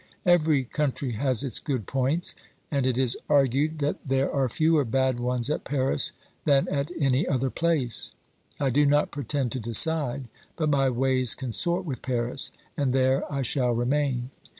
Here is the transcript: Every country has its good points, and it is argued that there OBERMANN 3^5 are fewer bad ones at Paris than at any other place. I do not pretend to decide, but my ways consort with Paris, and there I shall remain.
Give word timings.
Every 0.25 0.63
country 0.63 1.11
has 1.11 1.43
its 1.43 1.59
good 1.59 1.85
points, 1.85 2.35
and 2.71 2.87
it 2.87 2.97
is 2.97 3.15
argued 3.29 3.77
that 3.77 3.97
there 4.03 4.29
OBERMANN 4.29 4.35
3^5 4.35 4.35
are 4.45 4.49
fewer 4.49 4.83
bad 4.83 5.19
ones 5.19 5.47
at 5.51 5.63
Paris 5.63 6.11
than 6.43 6.67
at 6.69 6.89
any 6.97 7.27
other 7.27 7.51
place. 7.51 8.15
I 8.59 8.71
do 8.71 8.87
not 8.87 9.11
pretend 9.11 9.51
to 9.51 9.59
decide, 9.59 10.23
but 10.55 10.69
my 10.71 10.89
ways 10.89 11.35
consort 11.35 11.85
with 11.85 12.01
Paris, 12.01 12.49
and 12.75 12.93
there 12.93 13.31
I 13.31 13.43
shall 13.43 13.73
remain. 13.73 14.31